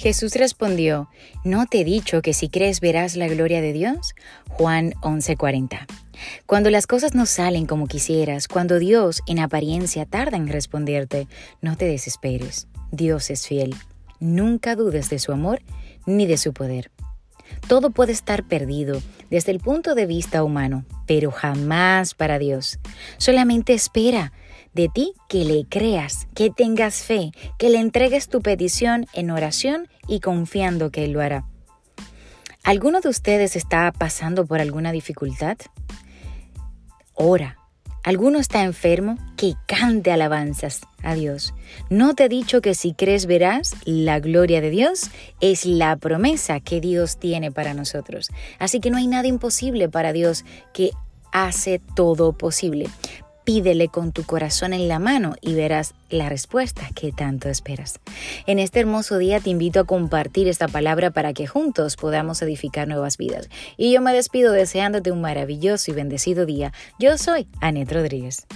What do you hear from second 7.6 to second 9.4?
como quisieras, cuando Dios en